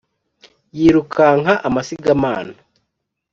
[0.77, 2.55] yirukanka amasigamana